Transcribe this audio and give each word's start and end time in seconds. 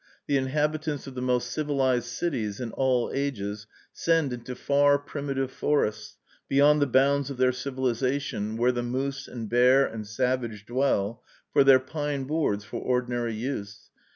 The 0.25 0.35
inhabitants 0.35 1.05
of 1.05 1.13
the 1.13 1.21
most 1.21 1.51
civilized 1.51 2.07
cities, 2.07 2.59
in 2.59 2.71
all 2.71 3.11
ages, 3.13 3.67
send 3.93 4.33
into 4.33 4.55
far, 4.55 4.97
primitive 4.97 5.51
forests, 5.51 6.17
beyond 6.49 6.81
the 6.81 6.87
bounds 6.87 7.29
of 7.29 7.37
their 7.37 7.51
civilization, 7.51 8.57
where 8.57 8.71
the 8.71 8.81
moose 8.81 9.27
and 9.27 9.47
bear 9.47 9.85
and 9.85 10.07
savage 10.07 10.65
dwell, 10.65 11.21
for 11.53 11.63
their 11.63 11.79
pine 11.79 12.23
boards 12.23 12.63
for 12.65 12.77
ordinary 12.81 13.35
use. 13.35 13.91